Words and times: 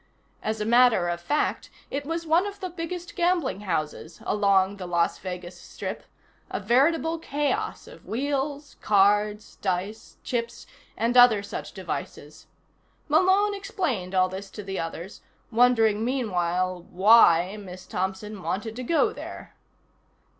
As 0.41 0.59
a 0.59 0.65
matter 0.65 1.09
of 1.09 1.21
fact, 1.21 1.69
it 1.91 2.07
was 2.07 2.25
one 2.25 2.47
of 2.47 2.59
the 2.59 2.71
biggest 2.71 3.15
gambling 3.15 3.59
houses 3.61 4.19
along 4.25 4.77
the 4.77 4.87
Las 4.87 5.19
Vegas 5.19 5.61
strip, 5.61 6.01
a 6.49 6.59
veritable 6.59 7.19
chaos 7.19 7.85
of 7.85 8.03
wheels, 8.07 8.77
cards, 8.81 9.57
dice, 9.61 10.17
chips 10.23 10.65
and 10.97 11.15
other 11.15 11.43
such 11.43 11.73
devices. 11.73 12.47
Malone 13.07 13.53
explained 13.53 14.15
all 14.15 14.27
this 14.27 14.49
to 14.49 14.63
the 14.63 14.79
others, 14.79 15.21
wondering 15.51 16.03
meanwhile 16.03 16.81
why 16.89 17.55
Miss 17.57 17.85
Thompson 17.85 18.41
wanted 18.41 18.75
to 18.77 18.83
go 18.83 19.13
there. 19.13 19.53